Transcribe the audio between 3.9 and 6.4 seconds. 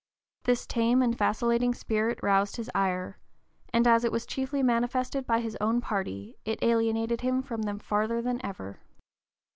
it was chiefly manifested by his own party